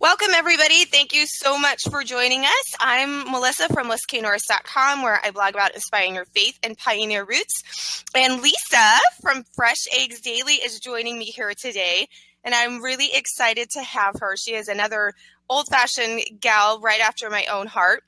[0.00, 0.84] Welcome, everybody.
[0.84, 2.74] Thank you so much for joining us.
[2.78, 8.04] I'm Melissa from LissaKnorris.com, where I blog about inspiring your faith and pioneer roots.
[8.14, 12.06] And Lisa from Fresh Eggs Daily is joining me here today.
[12.44, 14.36] And I'm really excited to have her.
[14.36, 15.14] She is another
[15.50, 18.04] old fashioned gal right after my own heart.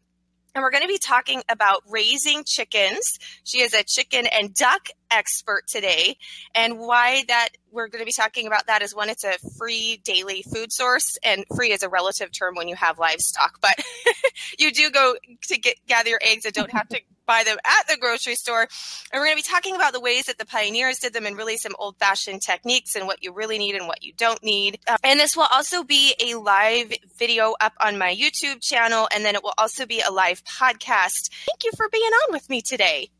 [0.55, 3.19] And we're going to be talking about raising chickens.
[3.45, 6.17] She is a chicken and duck expert today.
[6.55, 10.01] And why that we're going to be talking about that is one, it's a free
[10.05, 13.79] daily food source, and free is a relative term when you have livestock, but
[14.59, 15.17] you do go
[15.49, 18.63] to get gather your eggs and don't have to buy them at the grocery store.
[18.63, 21.37] And we're going to be talking about the ways that the pioneers did them and
[21.37, 24.81] really some old fashioned techniques and what you really need and what you don't need.
[24.89, 29.25] Uh, and this will also be a live video up on my YouTube channel, and
[29.25, 31.31] then it will also be a live podcast.
[31.47, 33.11] Thank you for being on with me today.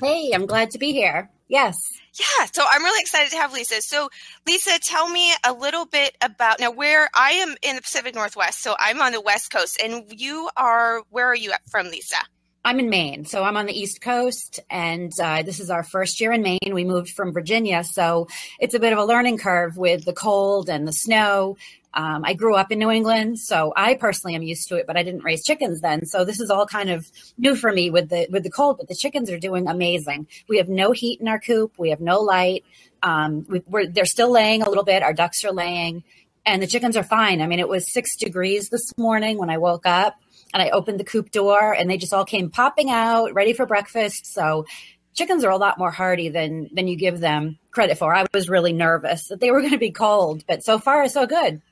[0.00, 1.30] Hey, I'm glad to be here.
[1.46, 1.78] Yes.
[2.14, 3.80] Yeah, so I'm really excited to have Lisa.
[3.80, 4.08] So,
[4.46, 8.60] Lisa, tell me a little bit about now where I am in the Pacific Northwest.
[8.60, 12.16] So, I'm on the West Coast, and you are where are you from, Lisa?
[12.64, 16.20] I'm in Maine, so I'm on the East Coast, and uh, this is our first
[16.20, 16.72] year in Maine.
[16.72, 18.28] We moved from Virginia, so
[18.60, 21.56] it's a bit of a learning curve with the cold and the snow.
[21.92, 24.96] Um, I grew up in New England, so I personally am used to it, but
[24.96, 28.10] I didn't raise chickens then, so this is all kind of new for me with
[28.10, 28.76] the with the cold.
[28.78, 30.28] But the chickens are doing amazing.
[30.48, 31.72] We have no heat in our coop.
[31.78, 32.64] We have no light.
[33.02, 35.02] Um, we, they're still laying a little bit.
[35.02, 36.04] Our ducks are laying,
[36.46, 37.42] and the chickens are fine.
[37.42, 40.14] I mean, it was six degrees this morning when I woke up
[40.52, 43.66] and I opened the coop door and they just all came popping out ready for
[43.66, 44.26] breakfast.
[44.26, 44.66] So
[45.14, 48.14] chickens are a lot more hardy than than you give them credit for.
[48.14, 51.26] I was really nervous that they were going to be cold, but so far so
[51.26, 51.62] good.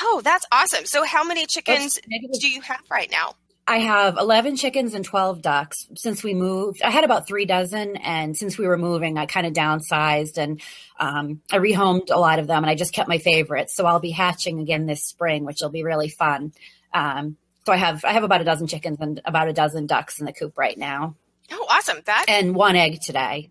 [0.00, 0.86] Oh, that's awesome.
[0.86, 1.98] So how many chickens
[2.40, 3.34] do you have right now?
[3.66, 6.82] I have 11 chickens and 12 ducks since we moved.
[6.82, 10.60] I had about three dozen, and since we were moving, I kind of downsized and
[11.00, 13.74] um, I rehomed a lot of them, and I just kept my favorites.
[13.74, 16.52] So I'll be hatching again this spring, which will be really fun.
[16.92, 20.20] Um, so I have I have about a dozen chickens and about a dozen ducks
[20.20, 21.16] in the coop right now.
[21.50, 21.98] Oh, awesome!
[22.04, 23.50] That and one egg today.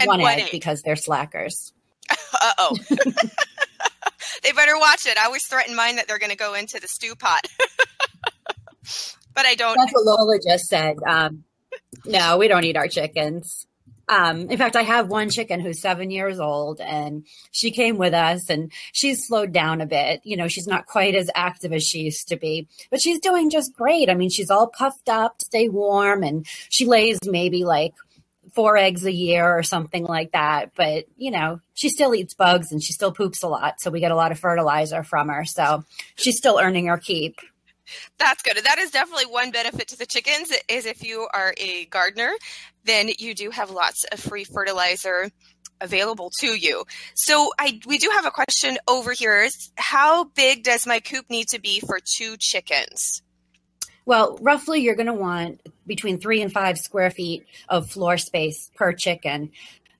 [0.00, 1.72] And one, egg, egg because they're slackers.
[2.10, 2.76] uh oh.
[4.42, 5.18] they better watch it.
[5.18, 7.46] I always threaten mine that they're going to go into the stew pot.
[9.34, 9.76] but I don't.
[9.76, 10.96] That's what Lola just said.
[11.06, 11.44] Um,
[12.04, 13.66] no, we don't eat our chickens.
[14.08, 18.14] Um, in fact, I have one chicken who's seven years old and she came with
[18.14, 20.20] us and she's slowed down a bit.
[20.24, 23.50] You know, she's not quite as active as she used to be, but she's doing
[23.50, 24.08] just great.
[24.08, 27.94] I mean, she's all puffed up, to stay warm, and she lays maybe like
[28.54, 30.70] four eggs a year or something like that.
[30.76, 33.80] But, you know, she still eats bugs and she still poops a lot.
[33.80, 35.44] So we get a lot of fertilizer from her.
[35.44, 35.84] So
[36.14, 37.38] she's still earning her keep.
[38.18, 38.56] That's good.
[38.56, 42.32] That is definitely one benefit to the chickens is if you are a gardener,
[42.86, 45.30] then you do have lots of free fertilizer
[45.80, 46.84] available to you.
[47.14, 49.48] So I we do have a question over here.
[49.76, 53.22] How big does my coop need to be for two chickens?
[54.06, 58.70] Well, roughly you're going to want between three and five square feet of floor space
[58.76, 59.50] per chicken.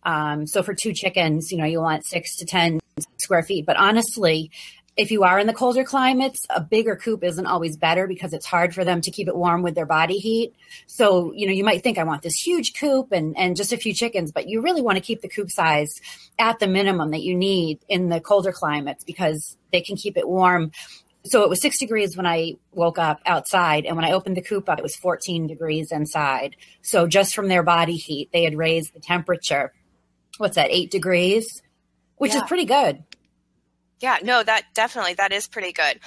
[0.04, 2.78] Um, so for two chickens, you know, you want six to 10
[3.18, 3.66] square feet.
[3.66, 4.53] But honestly,
[4.97, 8.47] if you are in the colder climates, a bigger coop isn't always better because it's
[8.47, 10.55] hard for them to keep it warm with their body heat.
[10.87, 13.77] So, you know, you might think I want this huge coop and, and just a
[13.77, 16.01] few chickens, but you really want to keep the coop size
[16.39, 20.27] at the minimum that you need in the colder climates because they can keep it
[20.27, 20.73] warm.
[21.25, 24.43] So it was six degrees when I woke up outside, and when I opened the
[24.43, 26.57] coop up, it was 14 degrees inside.
[26.83, 29.75] So just from their body heat, they had raised the temperature.
[30.39, 31.63] What's that, eight degrees?
[32.17, 32.43] Which yeah.
[32.43, 33.03] is pretty good.
[34.01, 36.01] Yeah, no, that definitely that is pretty good.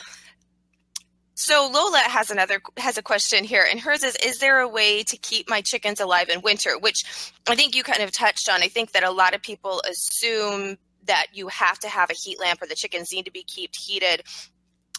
[1.34, 5.04] So Lola has another has a question here, and hers is: Is there a way
[5.04, 6.78] to keep my chickens alive in winter?
[6.78, 8.62] Which I think you kind of touched on.
[8.62, 12.40] I think that a lot of people assume that you have to have a heat
[12.40, 14.24] lamp or the chickens need to be kept heated.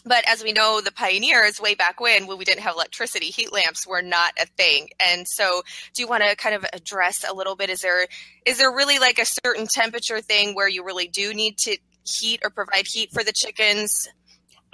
[0.03, 3.53] But as we know, the pioneers way back when, when we didn't have electricity, heat
[3.53, 4.89] lamps were not a thing.
[4.99, 5.61] And so,
[5.93, 7.69] do you want to kind of address a little bit?
[7.69, 8.07] Is there
[8.45, 12.41] is there really like a certain temperature thing where you really do need to heat
[12.43, 14.09] or provide heat for the chickens?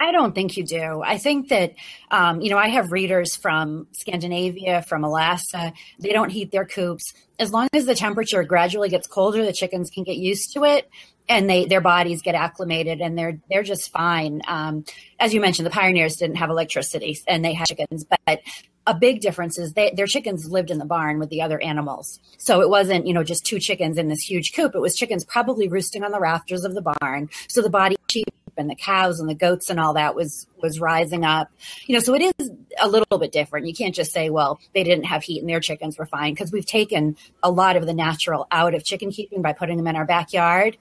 [0.00, 1.02] I don't think you do.
[1.04, 1.74] I think that,
[2.10, 5.72] um, you know, I have readers from Scandinavia, from Alaska.
[5.98, 7.14] They don't heat their coops.
[7.38, 10.88] As long as the temperature gradually gets colder, the chickens can get used to it
[11.28, 14.40] and they their bodies get acclimated and they're they're just fine.
[14.46, 14.84] Um,
[15.20, 18.40] as you mentioned, the pioneers didn't have electricity and they had chickens, but
[18.88, 22.18] a big difference is they, their chickens lived in the barn with the other animals.
[22.38, 24.74] So it wasn't, you know, just two chickens in this huge coop.
[24.74, 27.28] It was chickens probably roosting on the rafters of the barn.
[27.48, 30.80] So the body sheep and the cows and the goats and all that was was
[30.80, 31.50] rising up.
[31.86, 32.50] You know, so it is
[32.80, 33.66] a little bit different.
[33.66, 36.50] You can't just say, well, they didn't have heat and their chickens were fine because
[36.50, 39.96] we've taken a lot of the natural out of chicken keeping by putting them in
[39.96, 40.78] our backyard.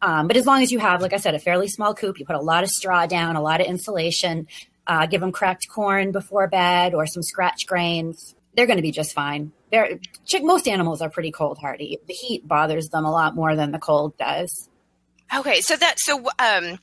[0.00, 2.24] Um, but as long as you have, like I said, a fairly small coop, you
[2.24, 4.46] put a lot of straw down, a lot of insulation,
[4.88, 8.34] uh, give them cracked corn before bed or some scratch grains.
[8.56, 9.52] They're going to be just fine.
[9.70, 11.98] They're, chick, most animals are pretty cold hardy.
[12.08, 14.68] The heat bothers them a lot more than the cold does.
[15.34, 16.78] Okay, so that so um,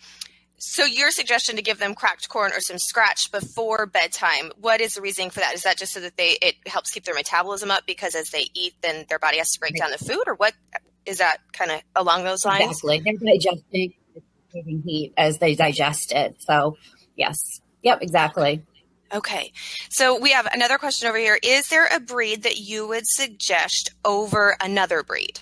[0.58, 4.52] so your suggestion to give them cracked corn or some scratch before bedtime.
[4.60, 5.56] What is the reasoning for that?
[5.56, 8.48] Is that just so that they it helps keep their metabolism up because as they
[8.54, 10.54] eat, then their body has to break down the food, or what
[11.08, 12.66] is that kind of along those lines?
[12.66, 13.94] Exactly, they're digesting
[14.54, 16.36] giving heat as they digest it.
[16.40, 16.78] So
[17.16, 18.66] yes, yep, exactly.
[19.14, 19.54] Okay.
[19.90, 21.40] So we have another question over here.
[21.42, 25.40] Is there a breed that you would suggest over another breed?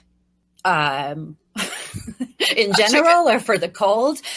[0.65, 1.37] Um,
[2.55, 4.19] in general or for the cold?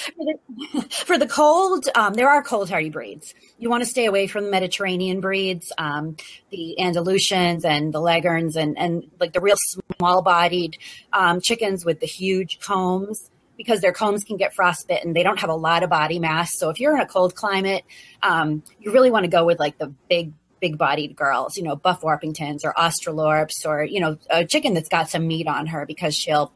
[0.91, 3.35] For the, cold, um, there are cold hardy breeds.
[3.58, 6.17] You want to stay away from the Mediterranean breeds, um,
[6.50, 10.79] the Andalusians and the Leghorns and, and like the real small bodied
[11.12, 15.12] um, chickens with the huge combs because their combs can get frostbitten.
[15.12, 16.58] They don't have a lot of body mass.
[16.58, 17.85] So if you're in a cold climate,
[18.23, 21.76] um, you really want to go with like the big big bodied girls, you know,
[21.76, 25.85] buff Orpingtons or Australorps or, you know, a chicken that's got some meat on her
[25.87, 26.50] because she'll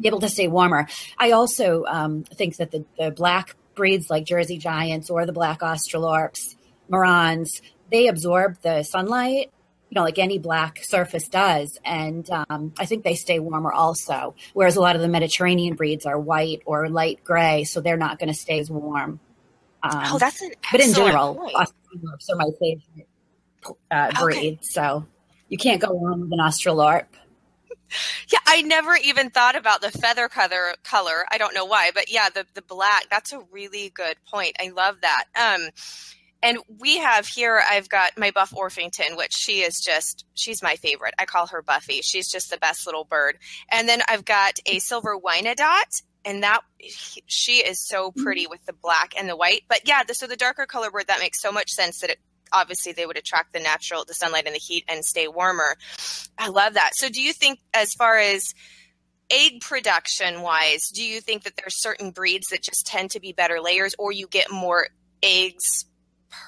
[0.00, 0.88] be able to stay warmer.
[1.18, 5.60] I also um, think that the, the black breeds like Jersey Giants or the black
[5.60, 6.56] Australorps,
[6.90, 7.48] Marans,
[7.90, 9.52] they absorb the sunlight,
[9.90, 11.78] you know, like any black surface does.
[11.84, 14.34] And um, I think they stay warmer also.
[14.52, 18.18] Whereas a lot of the Mediterranean breeds are white or light gray, so they're not
[18.18, 19.20] going to stay as warm.
[19.82, 23.08] Um, oh, that's an But in general, Australorps are my favorite
[23.90, 24.36] uh, breed.
[24.36, 24.58] Okay.
[24.62, 25.06] So
[25.48, 27.06] you can't go wrong with an Australorp.
[28.32, 30.74] Yeah, I never even thought about the feather color.
[30.82, 33.04] Color, I don't know why, but yeah, the the black.
[33.10, 34.56] That's a really good point.
[34.58, 35.24] I love that.
[35.36, 35.68] Um,
[36.44, 37.60] and we have here.
[37.68, 40.26] I've got my Buff Orpington, which she is just.
[40.34, 41.14] She's my favorite.
[41.18, 42.02] I call her Buffy.
[42.02, 43.38] She's just the best little bird.
[43.72, 46.60] And then I've got a Silver Wyandotte, and that
[47.26, 48.50] she is so pretty mm-hmm.
[48.50, 49.62] with the black and the white.
[49.68, 52.18] But yeah, the, so the darker color bird that makes so much sense that it
[52.52, 55.76] obviously they would attract the natural the sunlight and the heat and stay warmer.
[56.36, 56.90] I love that.
[56.94, 58.54] So do you think as far as
[59.30, 63.32] egg production wise, do you think that there's certain breeds that just tend to be
[63.32, 64.88] better layers or you get more
[65.22, 65.86] eggs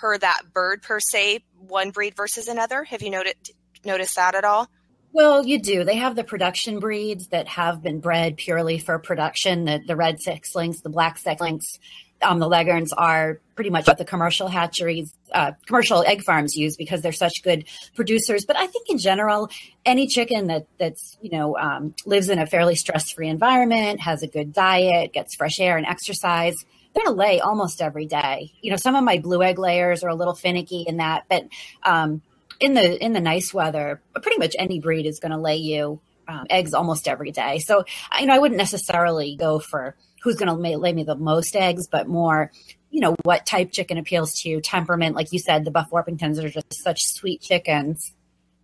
[0.01, 2.85] per that bird per se, one breed versus another?
[2.85, 3.53] Have you noticed
[3.85, 4.69] noticed that at all?
[5.13, 5.85] Well, you do.
[5.85, 10.21] They have the production breeds that have been bred purely for production, the, the red
[10.21, 11.79] sex links, the black sex links,
[12.23, 16.77] um, the leghorns are pretty much what the commercial hatcheries, uh, commercial egg farms use
[16.77, 18.45] because they're such good producers.
[18.45, 19.51] But I think in general,
[19.85, 24.23] any chicken that that's you know um, lives in a fairly stress free environment, has
[24.23, 26.57] a good diet, gets fresh air and exercise,
[26.97, 28.53] going to lay almost every day.
[28.61, 31.45] You know, some of my blue egg layers are a little finicky in that, but
[31.83, 32.23] um,
[32.59, 36.01] in the in the nice weather, pretty much any breed is going to lay you
[36.29, 37.59] um, eggs almost every day.
[37.59, 37.85] So
[38.19, 41.87] you know, I wouldn't necessarily go for who's going to lay me the most eggs,
[41.87, 42.51] but more,
[42.91, 45.15] you know, what type chicken appeals to you, temperament.
[45.15, 48.13] Like you said, the Buff Orpingtons are just such sweet chickens.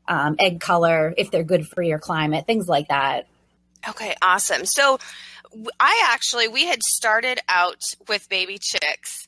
[0.08, 3.28] Um, egg color, if they're good for your climate, things like that.
[3.88, 4.64] Okay, awesome.
[4.64, 4.98] So
[5.78, 9.26] I actually, we had started out with baby chicks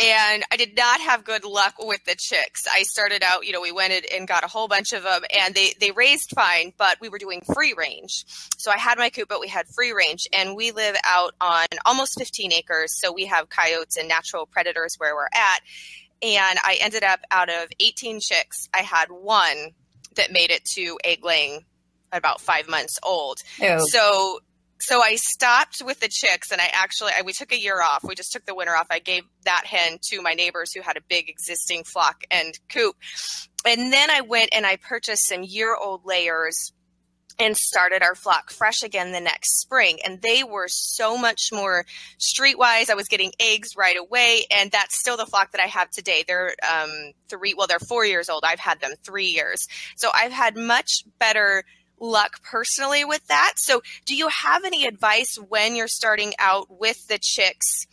[0.00, 2.62] and I did not have good luck with the chicks.
[2.72, 5.54] I started out, you know, we went and got a whole bunch of them, and
[5.54, 8.24] they they raised fine, but we were doing free range.
[8.56, 11.66] So I had my coop, but we had free range, and we live out on
[11.84, 15.60] almost 15 acres, so we have coyotes and natural predators where we're at.
[16.22, 19.72] And I ended up out of 18 chicks, I had one
[20.16, 21.64] that made it to egg laying
[22.12, 23.38] about five months old.
[23.60, 23.78] Ew.
[23.90, 24.40] So
[24.80, 28.02] so I stopped with the chicks and I actually I, we took a year off.
[28.02, 28.86] We just took the winter off.
[28.90, 32.96] I gave that hen to my neighbors who had a big existing flock and coop.
[33.66, 36.72] And then I went and I purchased some year old layers
[37.40, 39.98] and started our flock fresh again the next spring.
[40.04, 41.86] And they were so much more
[42.18, 42.90] streetwise.
[42.90, 44.44] I was getting eggs right away.
[44.50, 46.22] And that's still the flock that I have today.
[46.26, 48.44] They're um, three, well, they're four years old.
[48.46, 49.66] I've had them three years.
[49.96, 51.64] So I've had much better
[52.00, 53.54] luck personally with that.
[53.56, 57.86] So, do you have any advice when you're starting out with the chicks?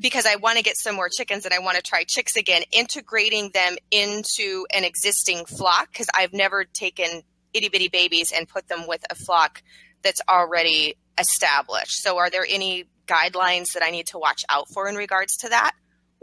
[0.00, 2.62] Because I want to get some more chickens and I want to try chicks again,
[2.72, 7.22] integrating them into an existing flock because I've never taken
[7.52, 9.62] itty bitty babies and put them with a flock
[10.02, 12.02] that's already established.
[12.02, 15.50] So, are there any guidelines that I need to watch out for in regards to
[15.50, 15.72] that?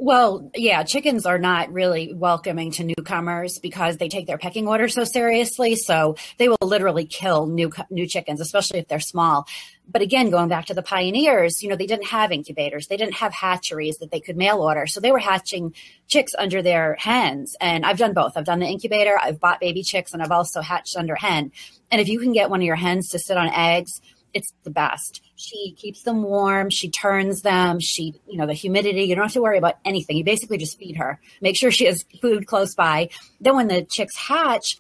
[0.04, 4.88] Well, yeah, chickens are not really welcoming to newcomers because they take their pecking order
[4.88, 5.76] so seriously.
[5.76, 9.46] So they will literally kill new new chickens, especially if they're small.
[9.88, 13.14] But again, going back to the pioneers, you know, they didn't have incubators, they didn't
[13.14, 15.76] have hatcheries that they could mail order, so they were hatching
[16.08, 17.56] chicks under their hens.
[17.62, 18.36] And I've done both.
[18.36, 21.52] I've done the incubator, I've bought baby chicks, and I've also hatched under hen.
[21.92, 24.02] And if you can get one of your hens to sit on eggs,
[24.34, 26.70] it's the best She keeps them warm.
[26.70, 27.80] She turns them.
[27.80, 30.18] She, you know, the humidity, you don't have to worry about anything.
[30.18, 31.20] You basically just feed her.
[31.42, 33.10] Make sure she has food close by.
[33.40, 34.80] Then when the chicks hatch,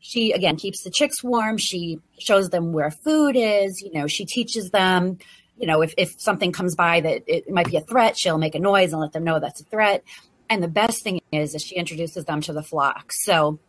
[0.00, 1.56] she again keeps the chicks warm.
[1.56, 3.80] She shows them where food is.
[3.80, 5.18] You know, she teaches them,
[5.56, 8.56] you know, if, if something comes by that it might be a threat, she'll make
[8.56, 10.02] a noise and let them know that's a threat.
[10.50, 13.12] And the best thing is, is she introduces them to the flock.
[13.12, 13.60] So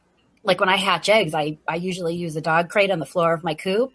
[0.44, 3.34] like when I hatch eggs, I, I usually use a dog crate on the floor
[3.34, 3.94] of my coop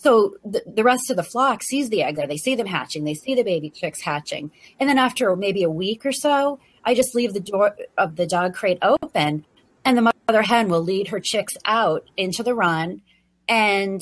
[0.00, 2.28] so the, the rest of the flock sees the egg there.
[2.28, 3.02] They see them hatching.
[3.02, 4.52] They see the baby chicks hatching.
[4.78, 8.24] And then after maybe a week or so, I just leave the door of the
[8.24, 9.44] dog crate open
[9.84, 13.02] and the mother hen will lead her chicks out into the run
[13.48, 14.00] and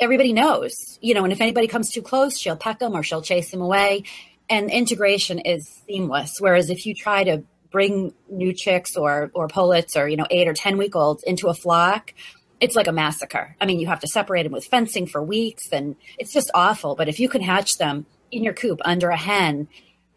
[0.00, 3.22] everybody knows, you know, and if anybody comes too close, she'll peck them or she'll
[3.22, 4.02] chase them away.
[4.50, 6.40] And integration is seamless.
[6.40, 10.48] Whereas if you try to bring new chicks or or pullets or you know eight
[10.48, 12.14] or ten week olds into a flock
[12.60, 13.56] it's like a massacre.
[13.60, 16.94] I mean, you have to separate them with fencing for weeks and it's just awful.
[16.94, 19.68] But if you can hatch them in your coop under a hen,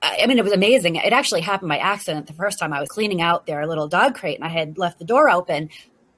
[0.01, 0.95] I mean, it was amazing.
[0.95, 4.15] It actually happened by accident the first time I was cleaning out their little dog
[4.15, 5.69] crate and I had left the door open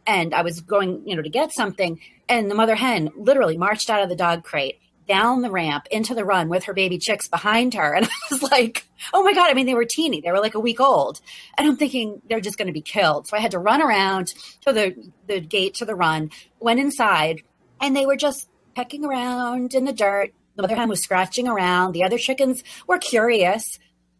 [0.06, 2.00] and I was going, you know, to get something.
[2.30, 4.80] And the mother hen literally marched out of the dog crate
[5.12, 7.94] down the ramp into the run with her baby chicks behind her.
[7.94, 9.50] And I was like, oh my God.
[9.50, 10.22] I mean, they were teeny.
[10.22, 11.20] They were like a week old.
[11.58, 13.27] And I'm thinking they're just going to be killed.
[13.27, 14.34] So I had to run around
[14.65, 14.96] to the,
[15.27, 17.41] the gate to the run, went inside,
[17.82, 20.32] and they were just pecking around in the dirt.
[20.56, 21.91] The mother hen was scratching around.
[21.91, 23.80] The other chickens were curious,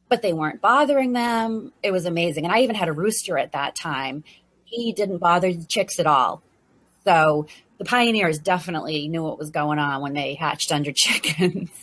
[0.10, 1.72] but they weren't bothering them.
[1.82, 2.44] It was amazing.
[2.44, 4.26] And I even had a rooster at that time.
[4.66, 6.44] He didn't bother the chicks at all.
[7.06, 7.48] So
[7.82, 11.70] the pioneers definitely knew what was going on when they hatched under chickens.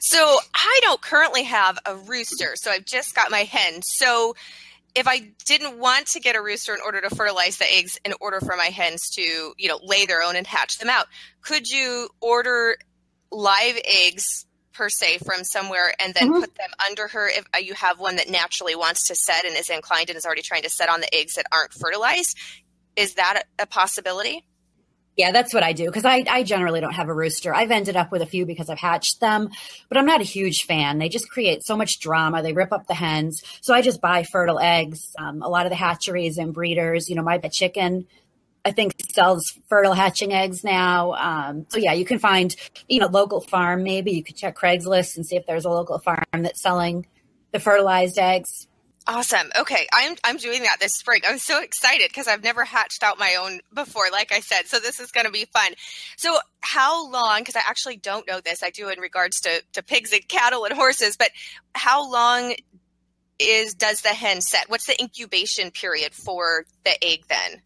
[0.00, 3.82] So I don't currently have a rooster, so I've just got my hen.
[3.82, 4.36] So
[4.94, 8.14] if I didn't want to get a rooster in order to fertilize the eggs in
[8.20, 9.22] order for my hens to,
[9.58, 11.06] you know, lay their own and hatch them out,
[11.42, 12.76] could you order
[13.32, 16.40] live eggs per se from somewhere and then mm-hmm.
[16.42, 19.56] put them under her if uh, you have one that naturally wants to set and
[19.56, 22.38] is inclined and is already trying to set on the eggs that aren't fertilized?
[22.94, 24.44] Is that a possibility?
[25.16, 27.54] Yeah, that's what I do because I, I generally don't have a rooster.
[27.54, 29.50] I've ended up with a few because I've hatched them,
[29.88, 30.98] but I'm not a huge fan.
[30.98, 32.42] They just create so much drama.
[32.42, 33.42] They rip up the hens.
[33.60, 35.14] So I just buy fertile eggs.
[35.16, 38.06] Um, a lot of the hatcheries and breeders, you know, my chicken,
[38.64, 41.12] I think sells fertile hatching eggs now.
[41.12, 42.54] Um, so yeah, you can find,
[42.88, 43.84] you know, local farm.
[43.84, 47.06] Maybe you could check Craigslist and see if there's a local farm that's selling
[47.52, 48.66] the fertilized eggs.
[49.06, 49.50] Awesome.
[49.58, 51.20] Okay, I'm I'm doing that this spring.
[51.28, 54.66] I'm so excited because I've never hatched out my own before, like I said.
[54.66, 55.74] So this is going to be fun.
[56.16, 57.40] So how long?
[57.40, 58.62] Because I actually don't know this.
[58.62, 61.28] I do in regards to to pigs and cattle and horses, but
[61.74, 62.54] how long
[63.38, 64.70] is does the hen set?
[64.70, 67.60] What's the incubation period for the egg then?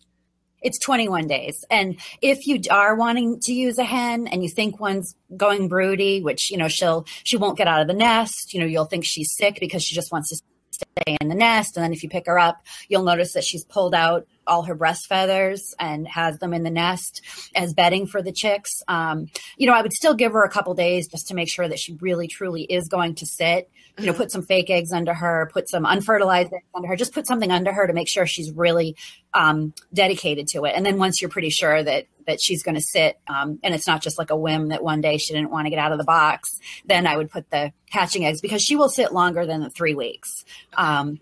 [0.60, 1.64] It's 21 days.
[1.70, 6.20] And if you are wanting to use a hen and you think one's going broody,
[6.20, 9.04] which, you know, she'll, she won't get out of the nest, you know, you'll think
[9.04, 10.42] she's sick because she just wants to
[10.78, 11.76] stay in the nest.
[11.76, 14.74] And then if you pick her up, you'll notice that she's pulled out all her
[14.74, 17.22] breast feathers and has them in the nest
[17.54, 18.82] as bedding for the chicks.
[18.88, 19.26] Um,
[19.56, 21.78] you know, I would still give her a couple days just to make sure that
[21.78, 23.70] she really truly is going to sit.
[23.98, 27.12] You know, put some fake eggs under her, put some unfertilized eggs under her, just
[27.12, 28.94] put something under her to make sure she's really
[29.34, 30.74] um, dedicated to it.
[30.76, 33.86] And then once you're pretty sure that that she's going to sit, um, and it's
[33.86, 35.98] not just like a whim that one day she didn't want to get out of
[35.98, 39.62] the box, then I would put the hatching eggs because she will sit longer than
[39.62, 40.44] the three weeks.
[40.76, 41.20] Um,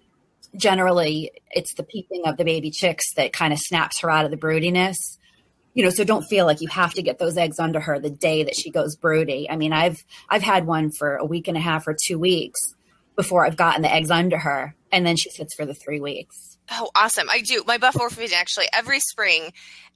[0.57, 4.31] generally it's the peeping of the baby chicks that kind of snaps her out of
[4.31, 4.97] the broodiness.
[5.75, 8.11] You know so don't feel like you have to get those eggs under her the
[8.11, 9.49] day that she goes broody.
[9.51, 12.75] I mean i've i've had one for a week and a half or two weeks
[13.15, 16.59] before i've gotten the eggs under her and then she sits for the three weeks.
[16.71, 17.29] Oh awesome.
[17.31, 17.63] I do.
[17.67, 19.53] My buff orphan actually every spring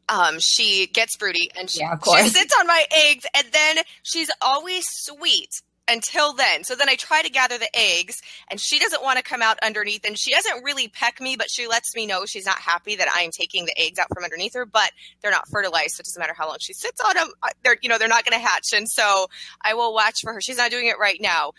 [0.08, 4.30] um, she gets broody and she, yeah, she sits on my eggs and then she's
[4.42, 6.64] always sweet until then.
[6.64, 9.58] So then I try to gather the eggs, and she doesn't want to come out
[9.62, 10.06] underneath.
[10.06, 13.08] And she doesn't really peck me, but she lets me know she's not happy that
[13.14, 14.64] I'm taking the eggs out from underneath her.
[14.66, 17.28] But they're not fertilized, so it doesn't matter how long she sits on them.
[17.64, 19.26] They're you know they're not going to hatch, and so
[19.62, 20.40] I will watch for her.
[20.40, 21.52] She's not doing it right now.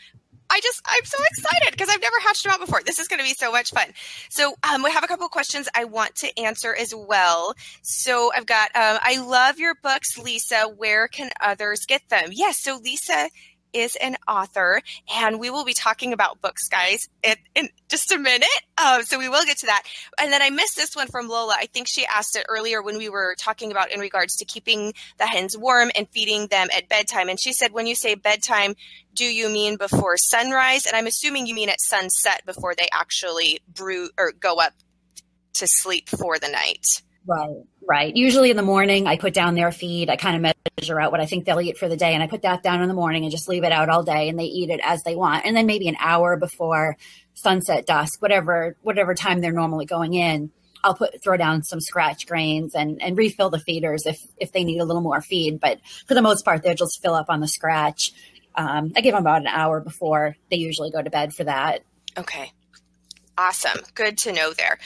[0.51, 2.81] I just I'm so excited because I've never hatched them out before.
[2.85, 3.87] This is going to be so much fun.
[4.29, 7.55] So um, we have a couple of questions I want to answer as well.
[7.83, 10.63] So I've got um, I love your books, Lisa.
[10.75, 12.29] Where can others get them?
[12.31, 13.29] Yes, so Lisa
[13.73, 14.81] is an author,
[15.13, 18.47] and we will be talking about books, guys, in, in just a minute.
[18.83, 19.83] Um, so we will get to that.
[20.19, 21.55] And then I missed this one from Lola.
[21.57, 24.93] I think she asked it earlier when we were talking about in regards to keeping
[25.17, 27.29] the hens warm and feeding them at bedtime.
[27.29, 28.75] And she said, when you say bedtime,
[29.13, 30.85] do you mean before sunrise?
[30.85, 34.73] And I'm assuming you mean at sunset before they actually brew or go up
[35.53, 36.83] to sleep for the night.
[37.25, 38.15] Right, right.
[38.15, 40.09] Usually in the morning, I put down their feed.
[40.09, 42.27] I kind of measure out what I think they'll eat for the day, and I
[42.27, 44.45] put that down in the morning and just leave it out all day, and they
[44.45, 45.45] eat it as they want.
[45.45, 46.97] And then maybe an hour before
[47.33, 50.51] sunset, dusk, whatever whatever time they're normally going in,
[50.83, 54.63] I'll put throw down some scratch grains and and refill the feeders if if they
[54.63, 55.59] need a little more feed.
[55.59, 58.11] But for the most part, they'll just fill up on the scratch.
[58.55, 61.83] Um, I give them about an hour before they usually go to bed for that.
[62.17, 62.51] Okay.
[63.37, 63.79] Awesome.
[63.95, 64.77] Good to know there.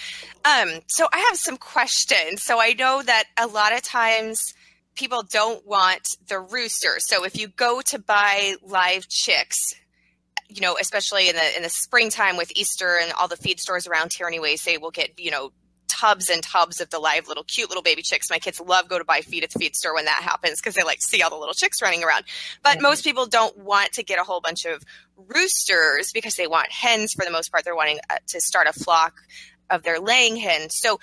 [0.45, 2.43] Um, so I have some questions.
[2.43, 4.53] So I know that a lot of times
[4.95, 6.95] people don't want the rooster.
[6.99, 9.59] So if you go to buy live chicks,
[10.47, 13.87] you know, especially in the in the springtime with Easter and all the feed stores
[13.87, 15.51] around here anyways, they will get, you know,
[15.87, 18.29] tubs and tubs of the live little cute little baby chicks.
[18.29, 20.75] My kids love go to buy feed at the feed store when that happens because
[20.75, 22.25] they like see all the little chicks running around.
[22.63, 22.83] But mm-hmm.
[22.83, 24.83] most people don't want to get a whole bunch of
[25.17, 27.63] roosters because they want hens for the most part.
[27.63, 29.13] They're wanting uh, to start a flock
[29.69, 30.77] of their laying hens.
[30.77, 30.99] So,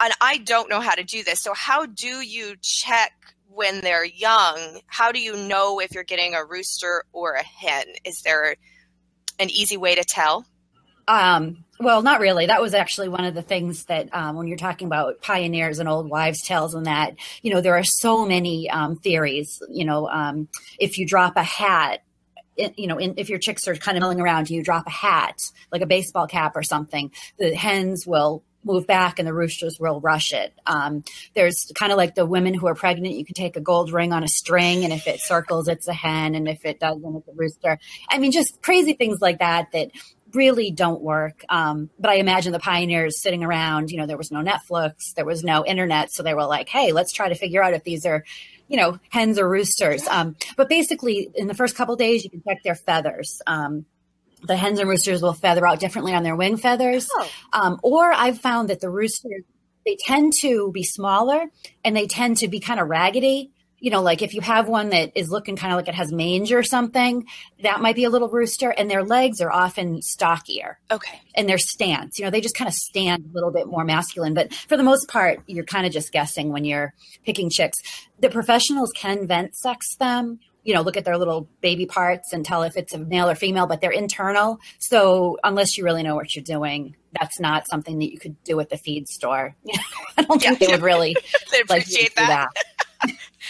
[0.00, 1.40] and I don't know how to do this.
[1.40, 3.12] So, how do you check
[3.48, 4.80] when they're young?
[4.86, 7.84] How do you know if you're getting a rooster or a hen?
[8.04, 8.56] Is there
[9.38, 10.46] an easy way to tell?
[11.08, 12.46] Um, well, not really.
[12.46, 15.88] That was actually one of the things that um, when you're talking about pioneers and
[15.88, 19.62] old wives' tales and that, you know, there are so many um, theories.
[19.68, 20.48] You know, um,
[20.78, 22.02] if you drop a hat,
[22.56, 25.38] you know, in, if your chicks are kind of milling around, you drop a hat,
[25.70, 30.00] like a baseball cap or something, the hens will move back and the roosters will
[30.00, 30.52] rush it.
[30.66, 33.92] Um, there's kind of like the women who are pregnant, you can take a gold
[33.92, 37.16] ring on a string, and if it circles, it's a hen, and if it doesn't,
[37.16, 37.78] it's a rooster.
[38.10, 39.90] I mean, just crazy things like that that
[40.34, 41.44] really don't work.
[41.48, 45.24] Um, but I imagine the pioneers sitting around, you know, there was no Netflix, there
[45.24, 46.12] was no internet.
[46.12, 48.24] So they were like, hey, let's try to figure out if these are,
[48.68, 50.06] you know, hens or roosters.
[50.08, 53.40] Um, but basically, in the first couple days, you can check their feathers.
[53.46, 53.86] Um,
[54.42, 57.08] the hens and roosters will feather out differently on their wing feathers.
[57.12, 57.28] Oh.
[57.52, 59.42] Um, or I've found that the roosters,
[59.84, 61.46] they tend to be smaller
[61.84, 64.88] and they tend to be kind of raggedy you know, like if you have one
[64.90, 67.26] that is looking kind of like it has mange or something,
[67.62, 68.70] that might be a little rooster.
[68.70, 70.78] And their legs are often stockier.
[70.90, 71.20] Okay.
[71.34, 74.34] And their stance, you know, they just kind of stand a little bit more masculine.
[74.34, 77.76] But for the most part, you're kind of just guessing when you're picking chicks.
[78.18, 82.44] The professionals can vent sex them, you know, look at their little baby parts and
[82.44, 84.58] tell if it's a male or female, but they're internal.
[84.78, 88.58] So unless you really know what you're doing, that's not something that you could do
[88.58, 89.54] at the feed store.
[90.18, 90.66] I don't think yeah.
[90.66, 91.16] they would really
[91.52, 92.48] they appreciate like that.
[92.54, 92.75] that.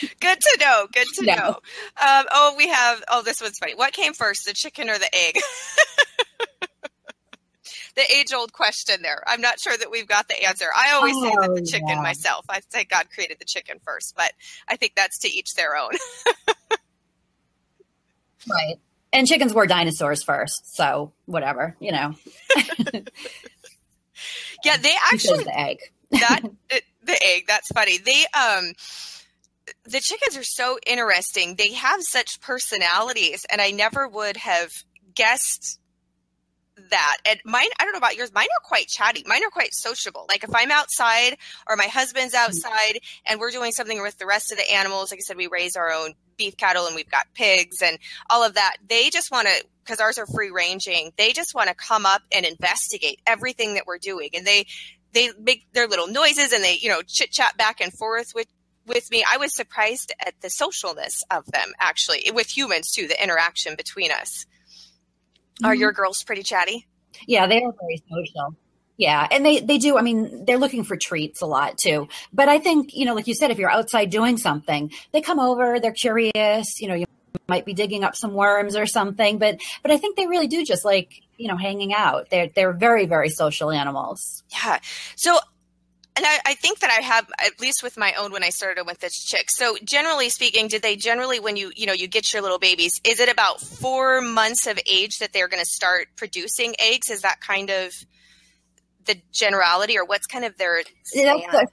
[0.20, 0.86] Good to know.
[0.92, 1.34] Good to no.
[1.34, 1.48] know.
[1.48, 3.02] Um, oh, we have.
[3.10, 3.74] Oh, this one's funny.
[3.74, 5.38] What came first, the chicken or the egg?
[7.94, 9.22] the age old question there.
[9.26, 10.66] I'm not sure that we've got the answer.
[10.76, 12.02] I always oh, say that the oh, chicken yeah.
[12.02, 12.44] myself.
[12.48, 14.32] I say God created the chicken first, but
[14.68, 15.90] I think that's to each their own.
[18.48, 18.76] right.
[19.12, 22.14] And chickens were dinosaurs first, so whatever, you know.
[24.64, 25.78] yeah, they actually the egg.
[26.10, 27.44] that the egg.
[27.46, 27.98] That's funny.
[27.98, 28.72] They um
[29.86, 31.54] the chickens are so interesting.
[31.56, 34.70] They have such personalities, and I never would have
[35.14, 35.78] guessed
[36.90, 37.16] that.
[37.24, 39.24] And mine, I don't know about yours, mine are quite chatty.
[39.26, 40.26] Mine are quite sociable.
[40.28, 41.36] Like if I'm outside
[41.68, 42.44] or my husband's mm-hmm.
[42.44, 45.46] outside and we're doing something with the rest of the animals, like I said, we
[45.46, 48.76] raise our own beef cattle and we've got pigs and all of that.
[48.86, 52.22] They just want to, because ours are free ranging, they just want to come up
[52.30, 54.30] and investigate everything that we're doing.
[54.34, 54.66] And they,
[55.12, 58.48] they make their little noises and they, you know, chit chat back and forth with
[58.86, 63.22] with me, I was surprised at the socialness of them, actually, with humans too, the
[63.22, 64.46] interaction between us.
[65.56, 65.66] Mm-hmm.
[65.66, 66.86] Are your girls pretty chatty?
[67.26, 68.56] Yeah, they are very social.
[68.98, 69.98] Yeah, and they they do.
[69.98, 72.08] I mean, they're looking for treats a lot too.
[72.32, 75.38] But I think you know, like you said, if you're outside doing something, they come
[75.38, 75.78] over.
[75.80, 76.80] They're curious.
[76.80, 77.06] You know, you
[77.46, 79.38] might be digging up some worms or something.
[79.38, 82.30] But but I think they really do just like you know hanging out.
[82.30, 84.42] They're they're very very social animals.
[84.50, 84.78] Yeah.
[85.14, 85.38] So
[86.16, 88.84] and I, I, think that I have at least with my own when I started
[88.86, 89.46] with this chick.
[89.50, 93.00] So generally speaking, did they generally when you you know you get your little babies,
[93.04, 97.10] is it about four months of age that they're going to start producing eggs?
[97.10, 97.92] Is that kind of
[99.04, 100.82] the generality, or what's kind of their?
[101.52, 101.72] That's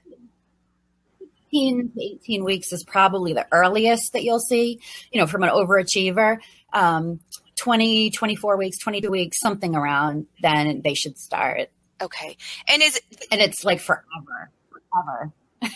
[1.50, 4.80] 15 to 18 weeks is probably the earliest that you'll see.
[5.10, 6.38] You know, from an overachiever.
[6.72, 7.20] Um,
[7.56, 11.70] 20, 24 weeks, 22 weeks, something around, then they should start.
[12.04, 12.36] Okay.
[12.68, 13.00] And is
[13.32, 15.32] and it's like forever, forever,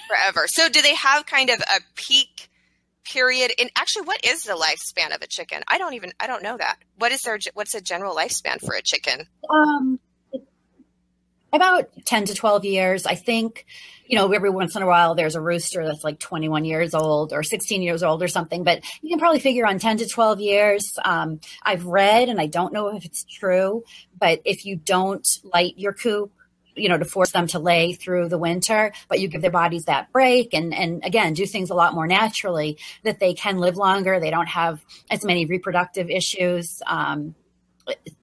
[0.06, 0.46] forever.
[0.46, 2.50] So do they have kind of a peak
[3.04, 3.52] period?
[3.58, 5.62] And actually, what is the lifespan of a chicken?
[5.68, 6.76] I don't even I don't know that.
[6.96, 9.26] What is their what's a general lifespan for a chicken?
[9.48, 9.98] Um,
[11.52, 13.06] about 10 to 12 years.
[13.06, 13.66] I think,
[14.06, 17.32] you know, every once in a while there's a rooster that's like 21 years old
[17.32, 20.40] or 16 years old or something, but you can probably figure on 10 to 12
[20.40, 20.98] years.
[21.04, 23.84] Um, I've read, and I don't know if it's true,
[24.18, 26.32] but if you don't light your coop,
[26.78, 29.86] you know, to force them to lay through the winter, but you give their bodies
[29.86, 33.76] that break and, and again, do things a lot more naturally that they can live
[33.76, 34.20] longer.
[34.20, 36.80] They don't have as many reproductive issues.
[36.86, 37.34] Um,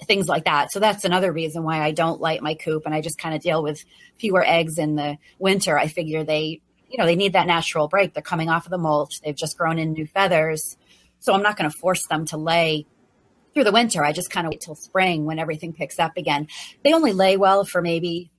[0.03, 0.71] things like that.
[0.71, 3.41] So that's another reason why I don't light my coop and I just kind of
[3.41, 3.83] deal with
[4.17, 5.77] fewer eggs in the winter.
[5.77, 8.13] I figure they, you know, they need that natural break.
[8.13, 9.19] They're coming off of the molt.
[9.23, 10.77] They've just grown in new feathers.
[11.19, 12.85] So I'm not going to force them to lay
[13.53, 14.03] through the winter.
[14.03, 16.47] I just kind of wait till spring when everything picks up again.
[16.83, 18.29] They only lay well for maybe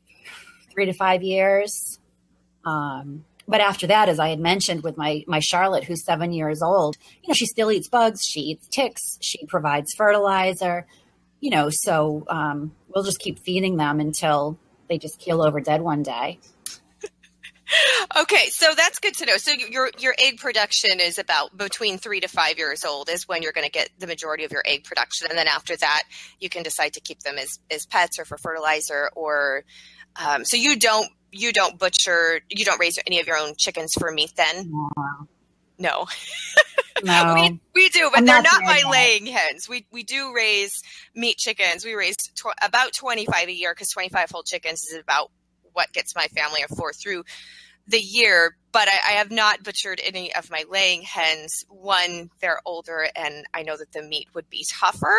[0.70, 1.98] three to five years.
[2.64, 6.62] Um, but after that, as I had mentioned with my my Charlotte, who's seven years
[6.62, 10.86] old, you know, she still eats bugs, she eats ticks, she provides fertilizer,
[11.40, 15.82] you know, so um, we'll just keep feeding them until they just keel over dead
[15.82, 16.38] one day.
[18.16, 19.36] okay, so that's good to know.
[19.36, 23.42] So your your egg production is about between three to five years old is when
[23.42, 26.02] you're going to get the majority of your egg production, and then after that,
[26.38, 29.64] you can decide to keep them as as pets or for fertilizer, or
[30.16, 33.92] um, so you don't you don't butcher you don't raise any of your own chickens
[33.98, 34.70] for meat then.
[34.70, 35.28] No.
[35.78, 36.06] No.
[37.04, 37.34] No.
[37.34, 38.90] we, we do, but I'm they're not not yet.
[38.90, 39.68] laying hens.
[39.68, 40.82] We we do raise
[41.14, 41.84] meat chickens.
[41.84, 45.30] We raise tw- about 25 a year because 25 whole chickens is about
[45.74, 47.24] what gets my family of four through
[47.86, 48.56] the year.
[48.72, 51.64] But I, I have not butchered any of my laying hens.
[51.68, 55.18] One, they're older, and I know that the meat would be tougher.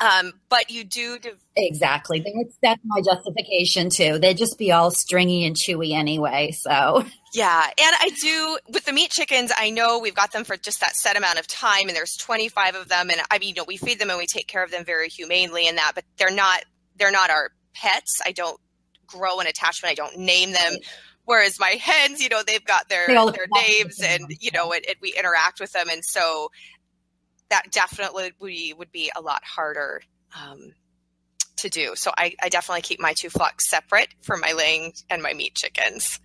[0.00, 2.20] Um, but you do de- Exactly.
[2.20, 4.18] That's, that's my justification too.
[4.18, 6.52] They'd just be all stringy and chewy anyway.
[6.52, 9.52] So Yeah, and I do with the meat chickens.
[9.56, 12.74] I know we've got them for just that set amount of time, and there's 25
[12.76, 14.70] of them, and I mean, you know, we feed them and we take care of
[14.70, 16.62] them very humanely in that, but they're not
[16.96, 18.20] they're not our pets.
[18.24, 18.60] I don't
[19.06, 19.92] grow an attachment.
[19.92, 20.74] I don't name them.
[21.24, 24.84] Whereas my hens, you know, they've got their They their names, and you know, and,
[24.86, 26.50] and we interact with them, and so
[27.50, 30.02] that definitely would be, would be a lot harder.
[30.36, 30.72] Um,
[31.58, 35.22] to do so, I, I definitely keep my two flocks separate for my laying and
[35.22, 36.20] my meat chickens.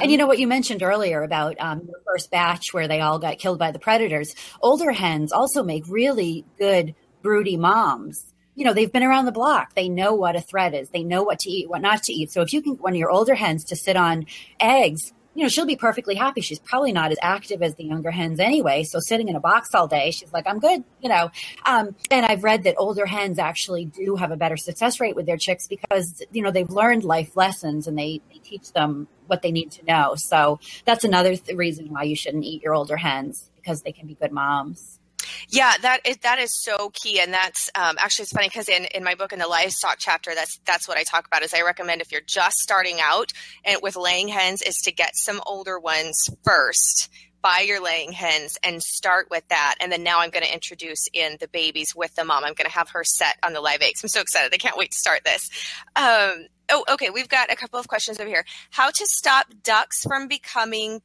[0.00, 3.18] And you know what you mentioned earlier about um, your first batch where they all
[3.18, 4.34] got killed by the predators.
[4.62, 8.32] Older hens also make really good broody moms.
[8.54, 9.74] You know, they've been around the block.
[9.74, 10.90] They know what a threat is.
[10.90, 12.30] They know what to eat, what not to eat.
[12.30, 14.26] So if you can, one of your older hens to sit on
[14.60, 16.40] eggs, you know, she'll be perfectly happy.
[16.40, 18.84] She's probably not as active as the younger hens anyway.
[18.84, 21.30] So sitting in a box all day, she's like, I'm good, you know.
[21.66, 25.26] Um, and I've read that older hens actually do have a better success rate with
[25.26, 29.42] their chicks because, you know, they've learned life lessons and they, they teach them what
[29.42, 30.14] they need to know.
[30.16, 34.06] So that's another th- reason why you shouldn't eat your older hens because they can
[34.06, 35.00] be good moms.
[35.48, 38.86] Yeah, that is that is so key, and that's um, actually it's funny because in,
[38.86, 41.42] in my book in the livestock chapter, that's that's what I talk about.
[41.42, 43.32] Is I recommend if you're just starting out
[43.64, 47.10] and with laying hens, is to get some older ones first.
[47.42, 51.06] Buy your laying hens and start with that, and then now I'm going to introduce
[51.12, 52.42] in the babies with the mom.
[52.42, 54.02] I'm going to have her set on the live eggs.
[54.02, 54.52] I'm so excited!
[54.54, 55.50] I can't wait to start this.
[55.94, 58.46] Um, oh, okay, we've got a couple of questions over here.
[58.70, 61.02] How to stop ducks from becoming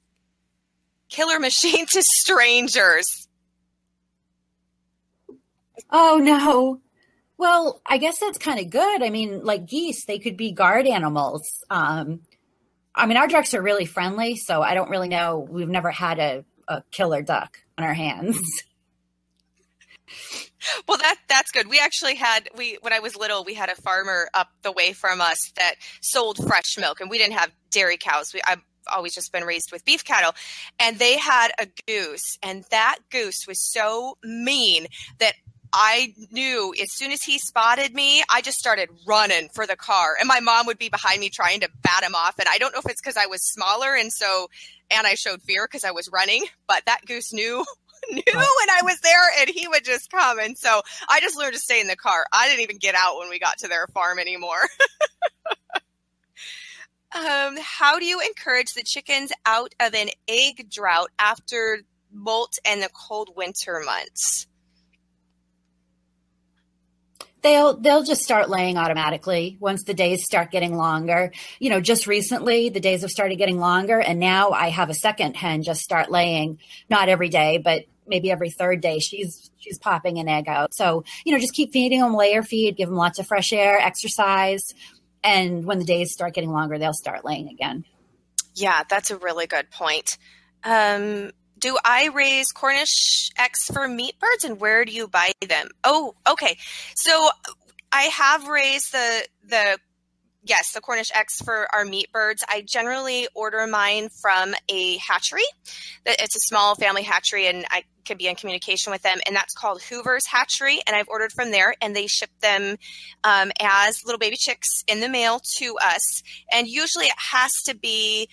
[1.09, 3.27] killer machine to strangers?
[5.89, 6.81] Oh no.
[7.37, 9.01] Well, I guess that's kind of good.
[9.01, 11.63] I mean, like geese, they could be guard animals.
[11.69, 12.21] Um,
[12.93, 15.47] I mean, our ducks are really friendly, so I don't really know.
[15.49, 18.37] We've never had a, a killer duck on our hands.
[20.87, 21.69] Well, that that's good.
[21.69, 24.91] We actually had we when I was little, we had a farmer up the way
[24.91, 28.33] from us that sold fresh milk, and we didn't have dairy cows.
[28.33, 28.61] We, I've
[28.91, 30.33] always just been raised with beef cattle,
[30.79, 34.87] and they had a goose, and that goose was so mean
[35.19, 35.35] that
[35.71, 40.15] I knew as soon as he spotted me, I just started running for the car,
[40.19, 42.39] and my mom would be behind me trying to bat him off.
[42.39, 44.49] And I don't know if it's because I was smaller, and so
[44.91, 47.63] and I showed fear because I was running, but that goose knew
[48.11, 50.39] knew when I was there and he would just come.
[50.39, 52.25] And so I just learned to stay in the car.
[52.31, 54.61] I didn't even get out when we got to their farm anymore.
[57.15, 61.79] um, how do you encourage the chickens out of an egg drought after
[62.11, 64.47] molt and the cold winter months?
[67.41, 71.31] They'll they'll just start laying automatically once the days start getting longer.
[71.59, 74.93] You know, just recently the days have started getting longer, and now I have a
[74.93, 78.99] second hen just start laying, not every day, but maybe every third day.
[78.99, 80.73] She's she's popping an egg out.
[80.73, 83.79] So you know, just keep feeding them layer feed, give them lots of fresh air,
[83.79, 84.73] exercise,
[85.23, 87.85] and when the days start getting longer, they'll start laying again.
[88.55, 90.17] Yeah, that's a really good point.
[90.63, 95.69] Um, do I raise Cornish X for meat birds and where do you buy them?
[95.83, 96.57] Oh, okay.
[96.95, 97.29] So
[97.91, 99.77] I have raised the the
[100.43, 102.43] yes, the Cornish X for our meat birds.
[102.47, 105.43] I generally order mine from a hatchery.
[106.05, 109.19] It's a small family hatchery, and I can be in communication with them.
[109.25, 110.79] And that's called Hoover's Hatchery.
[110.87, 112.77] And I've ordered from there, and they ship them
[113.23, 116.23] um, as little baby chicks in the mail to us.
[116.51, 118.29] And usually it has to be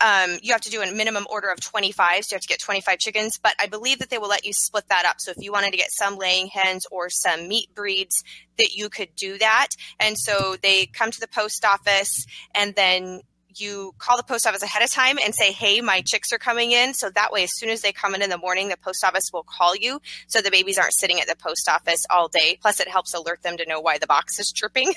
[0.00, 2.60] um, you have to do a minimum order of 25 so you have to get
[2.60, 5.16] 25 chickens but i believe that they will let you split that up.
[5.18, 8.22] So if you wanted to get some laying hens or some meat breeds
[8.58, 9.68] that you could do that.
[9.98, 13.20] And so they come to the post office and then
[13.60, 16.72] you call the post office ahead of time and say, Hey, my chicks are coming
[16.72, 16.94] in.
[16.94, 19.30] So that way, as soon as they come in in the morning, the post office
[19.32, 20.00] will call you.
[20.28, 22.58] So the babies aren't sitting at the post office all day.
[22.60, 24.92] Plus, it helps alert them to know why the box is tripping.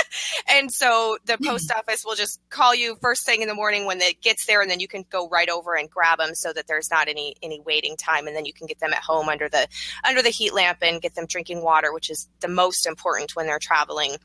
[0.48, 1.46] and so the hmm.
[1.46, 4.60] post office will just call you first thing in the morning when it gets there.
[4.60, 7.34] And then you can go right over and grab them so that there's not any,
[7.42, 8.26] any waiting time.
[8.26, 9.68] And then you can get them at home under the,
[10.04, 13.46] under the heat lamp and get them drinking water, which is the most important when
[13.46, 14.16] they're traveling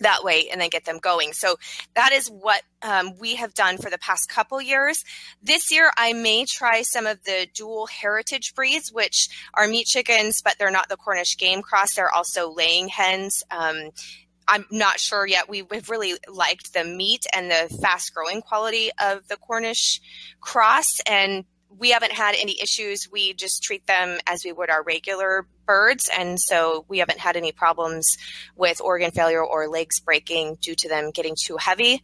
[0.00, 1.32] that way and then get them going.
[1.32, 1.56] So
[1.94, 5.02] that is what um, we have done for the past couple years.
[5.42, 10.40] This year, I may try some of the dual heritage breeds, which are meat chickens,
[10.42, 11.94] but they're not the Cornish game cross.
[11.94, 13.42] They're also laying hens.
[13.50, 13.90] Um,
[14.48, 15.48] I'm not sure yet.
[15.48, 20.00] We, have really liked the meat and the fast growing quality of the Cornish
[20.40, 20.86] cross.
[21.06, 21.44] And
[21.76, 23.08] we haven't had any issues.
[23.10, 26.08] We just treat them as we would our regular birds.
[26.16, 28.08] And so we haven't had any problems
[28.56, 32.02] with organ failure or legs breaking due to them getting too heavy.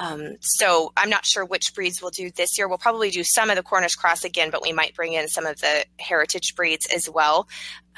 [0.00, 2.66] Um, so I'm not sure which breeds we'll do this year.
[2.66, 5.44] We'll probably do some of the Cornish cross again, but we might bring in some
[5.44, 7.46] of the heritage breeds as well.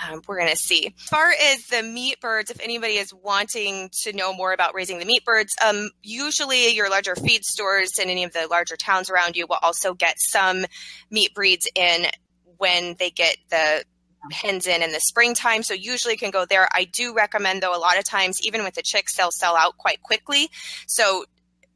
[0.05, 0.93] Um, we're going to see.
[0.99, 4.99] As far as the meat birds, if anybody is wanting to know more about raising
[4.99, 9.09] the meat birds, um, usually your larger feed stores and any of the larger towns
[9.09, 10.65] around you will also get some
[11.09, 12.07] meat breeds in
[12.57, 13.85] when they get the
[14.33, 15.63] hens in in the springtime.
[15.63, 16.69] So usually can go there.
[16.73, 19.77] I do recommend though, a lot of times, even with the chicks, they'll sell out
[19.79, 20.49] quite quickly.
[20.89, 21.27] So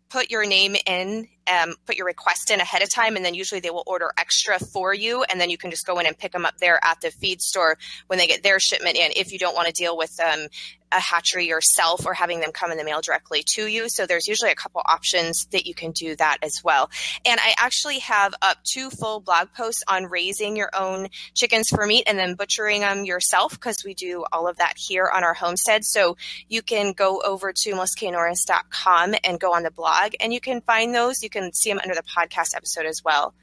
[0.08, 3.60] put your name in um, put your request in ahead of time, and then usually
[3.60, 6.32] they will order extra for you, and then you can just go in and pick
[6.32, 9.12] them up there at the feed store when they get their shipment in.
[9.16, 10.48] If you don't want to deal with um,
[10.92, 14.26] a hatchery yourself or having them come in the mail directly to you, so there's
[14.26, 16.90] usually a couple options that you can do that as well.
[17.24, 21.86] And I actually have up two full blog posts on raising your own chickens for
[21.86, 25.34] meat and then butchering them yourself because we do all of that here on our
[25.34, 25.84] homestead.
[25.84, 26.16] So
[26.48, 30.94] you can go over to melissaknorris.com and go on the blog, and you can find
[30.94, 31.22] those.
[31.22, 33.34] You can see them under the podcast episode as well.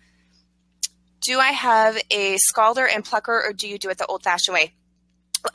[1.21, 4.55] Do I have a scalder and plucker, or do you do it the old fashioned
[4.55, 4.73] way?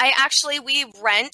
[0.01, 1.33] I actually, we rent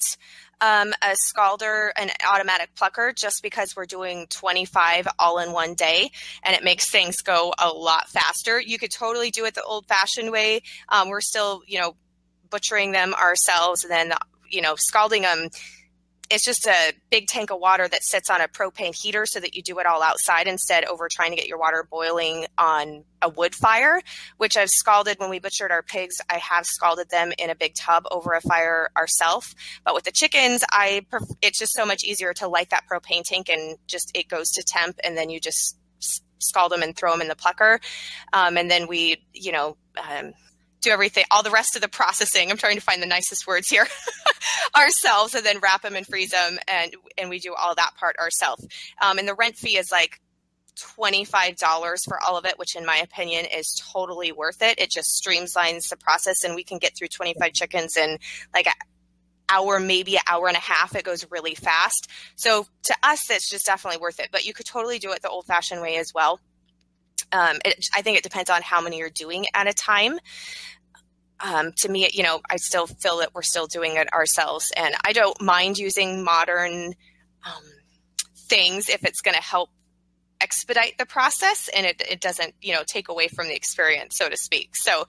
[0.61, 6.11] um, a scalder, an automatic plucker, just because we're doing 25 all in one day
[6.43, 8.59] and it makes things go a lot faster.
[8.59, 10.61] You could totally do it the old fashioned way.
[10.89, 11.95] Um, we're still, you know,
[12.49, 14.13] butchering them ourselves and then,
[14.49, 15.49] you know, scalding them
[16.29, 19.55] it's just a big tank of water that sits on a propane heater so that
[19.55, 23.29] you do it all outside instead over trying to get your water boiling on a
[23.29, 24.01] wood fire
[24.37, 25.17] which i've scalded.
[25.19, 28.41] When we butchered our pigs i have scalded them in a big tub over a
[28.41, 31.05] fire ourselves but with the chickens i
[31.41, 34.63] it's just so much easier to light that propane tank and just it goes to
[34.63, 35.77] temp and then you just
[36.39, 37.79] scald them and throw them in the plucker
[38.33, 40.33] um, and then we you know um,
[40.85, 42.49] do everything, all the rest of the processing.
[42.49, 43.87] I'm trying to find the nicest words here
[44.75, 48.15] ourselves, and then wrap them and freeze them, and and we do all that part
[48.17, 48.65] ourselves.
[49.01, 50.21] Um, and the rent fee is like
[50.75, 54.79] $25 for all of it, which in my opinion is totally worth it.
[54.79, 58.17] It just streamlines the process and we can get through 25 chickens in
[58.53, 58.73] like an
[59.49, 60.95] hour, maybe an hour and a half.
[60.95, 62.09] It goes really fast.
[62.35, 65.29] So to us, it's just definitely worth it, but you could totally do it the
[65.29, 66.39] old fashioned way as well.
[67.31, 70.19] Um, it, I think it depends on how many you're doing at a time
[71.39, 74.95] um, to me, you know, I still feel that we're still doing it ourselves, and
[75.03, 76.93] I don't mind using modern
[77.45, 77.63] um,
[78.35, 79.69] things if it's going to help
[80.41, 84.29] expedite the process and it, it doesn't you know take away from the experience so
[84.29, 84.75] to speak.
[84.75, 85.05] So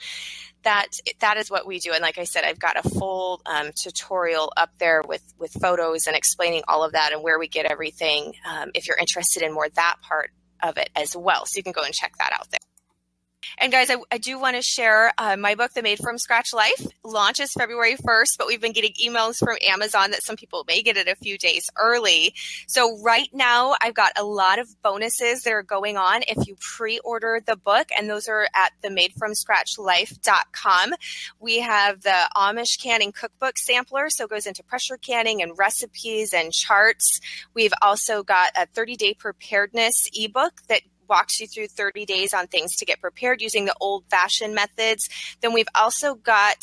[0.62, 0.87] that
[1.21, 1.93] that is what we do.
[1.93, 6.07] And like i said i've got a full um, tutorial up there with with photos
[6.07, 9.53] and explaining all of that and where we get everything um, if you're interested in
[9.53, 10.31] more that part
[10.62, 11.45] of it as well.
[11.45, 12.61] So you can go and check that out there
[13.59, 16.52] and guys, I, I do want to share uh, my book, The Made from Scratch
[16.52, 20.82] Life, launches February 1st, but we've been getting emails from Amazon that some people may
[20.82, 22.35] get it a few days early.
[22.66, 26.56] So right now, I've got a lot of bonuses that are going on if you
[26.76, 30.94] pre-order the book, and those are at the madefromscratchlife.com.
[31.40, 36.32] We have the Amish canning cookbook sampler, so it goes into pressure canning and recipes
[36.32, 37.20] and charts.
[37.54, 42.47] We've also got a 30 day preparedness ebook that walks you through 30 days on
[42.47, 45.09] things to get prepared using the old fashioned methods.
[45.40, 46.57] Then we've also got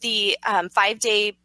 [0.00, 1.36] the um, five day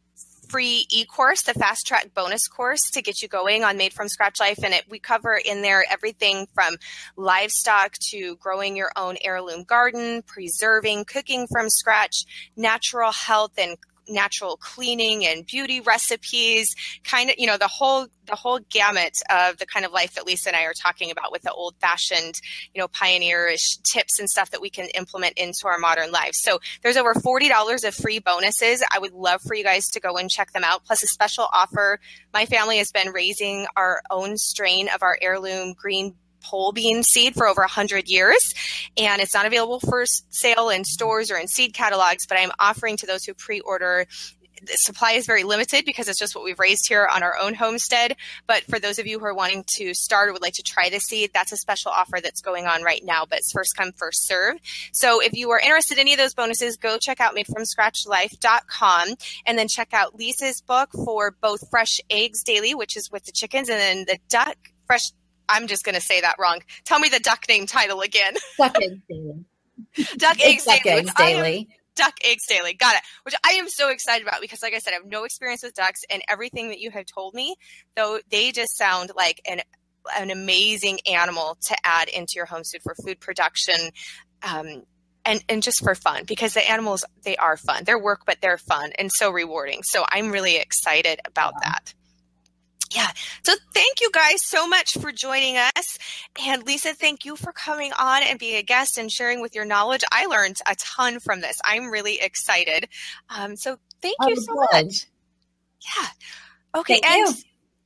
[0.51, 4.37] free e-course, the fast track bonus course to get you going on Made from Scratch
[4.41, 4.59] Life.
[4.63, 6.75] And it, we cover in there everything from
[7.15, 12.25] livestock to growing your own heirloom garden, preserving, cooking from scratch,
[12.57, 18.35] natural health and natural cleaning and beauty recipes kind of you know the whole the
[18.35, 21.41] whole gamut of the kind of life that lisa and i are talking about with
[21.43, 22.39] the old fashioned
[22.73, 26.39] you know pioneerish tips and stuff that we can implement into our modern lives.
[26.41, 28.83] So there's over $40 of free bonuses.
[28.91, 30.85] I would love for you guys to go and check them out.
[30.85, 31.99] Plus a special offer.
[32.33, 37.33] My family has been raising our own strain of our heirloom green pole bean seed
[37.33, 38.53] for over 100 years
[38.97, 42.97] and it's not available for sale in stores or in seed catalogs but i'm offering
[42.97, 44.05] to those who pre-order
[44.61, 47.53] the supply is very limited because it's just what we've raised here on our own
[47.53, 48.15] homestead.
[48.47, 50.89] But for those of you who are wanting to start or would like to try
[50.89, 53.91] the seed, that's a special offer that's going on right now, but it's first come,
[53.93, 54.57] first serve.
[54.93, 59.09] So if you are interested in any of those bonuses, go check out madefromscratchlife.com
[59.45, 63.31] and then check out Lisa's book for both Fresh Eggs Daily, which is with the
[63.31, 65.11] chickens, and then the duck, fresh
[65.51, 66.61] I'm just going to say that wrong.
[66.85, 68.33] Tell me the duck name title again.
[68.57, 69.45] Duck Eggs Daily.
[70.17, 70.99] duck Eggs duck Daily.
[70.99, 71.69] Eggs Daily.
[71.95, 72.73] Duck Eggs Daily.
[72.73, 73.01] Got it.
[73.23, 75.73] Which I am so excited about because, like I said, I have no experience with
[75.73, 77.55] ducks, and everything that you have told me,
[77.95, 79.61] though, they just sound like an
[80.17, 83.91] an amazing animal to add into your homestead for food production.
[84.41, 84.83] Um,
[85.23, 88.57] and, and just for fun because the animals they are fun they're work but they're
[88.57, 91.93] fun and so rewarding so i'm really excited about that
[92.93, 93.11] yeah.
[93.43, 95.97] So thank you guys so much for joining us.
[96.45, 99.65] And Lisa, thank you for coming on and being a guest and sharing with your
[99.65, 100.03] knowledge.
[100.11, 101.59] I learned a ton from this.
[101.63, 102.89] I'm really excited.
[103.29, 105.05] Um, so thank you so much.
[105.97, 106.07] Yeah.
[106.75, 106.99] Okay.
[107.01, 107.43] Thank and you.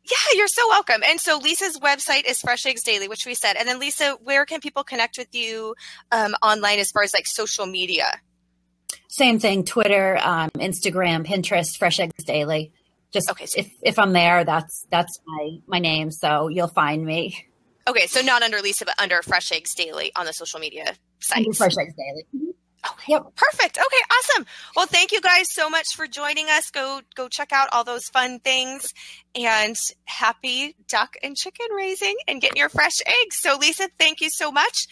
[0.10, 1.02] yeah, you're so welcome.
[1.08, 3.56] And so Lisa's website is Fresh Eggs Daily, which we said.
[3.58, 5.76] And then Lisa, where can people connect with you
[6.12, 8.20] um, online as far as like social media?
[9.08, 12.74] Same thing, Twitter, um, Instagram, Pinterest, Fresh Eggs Daily
[13.16, 17.04] just okay, so- if if I'm there, that's that's my my name, so you'll find
[17.06, 17.48] me.
[17.88, 21.58] Okay, so not under Lisa, but under Fresh Eggs Daily on the social media sites.
[21.58, 22.26] Fresh Eggs Daily.
[22.36, 22.92] Mm-hmm.
[22.92, 23.14] Okay.
[23.14, 23.36] Yep.
[23.36, 23.78] Perfect.
[23.80, 24.04] Okay.
[24.12, 24.46] Awesome.
[24.76, 26.70] Well, thank you guys so much for joining us.
[26.72, 28.94] Go go check out all those fun things,
[29.34, 29.76] and
[30.06, 33.38] happy duck and chicken raising and getting your fresh eggs.
[33.38, 34.88] So, Lisa, thank you so much.